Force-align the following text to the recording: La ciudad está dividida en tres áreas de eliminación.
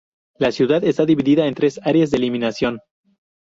La 0.39 0.51
ciudad 0.51 0.83
está 0.83 1.05
dividida 1.05 1.45
en 1.45 1.53
tres 1.53 1.79
áreas 1.83 2.09
de 2.09 2.17
eliminación. 2.17 2.79